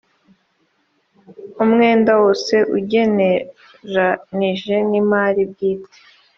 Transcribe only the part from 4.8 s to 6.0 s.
n imari bwite